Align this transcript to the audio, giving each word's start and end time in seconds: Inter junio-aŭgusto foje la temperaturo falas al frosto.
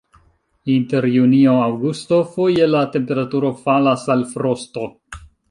Inter 0.75 1.05
junio-aŭgusto 1.15 2.19
foje 2.31 2.71
la 2.77 2.81
temperaturo 2.97 3.53
falas 3.61 4.09
al 4.17 4.27
frosto. 4.35 4.89